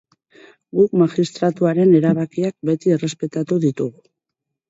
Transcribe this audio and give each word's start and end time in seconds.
Guk 0.77 0.93
magistratuaren 1.01 1.91
erabakiak 1.99 2.55
beti 2.71 2.95
errespetatu 2.97 3.59
ditugu. 3.67 4.05